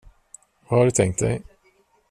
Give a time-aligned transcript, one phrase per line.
[0.67, 1.41] Vad har du tänkt dig?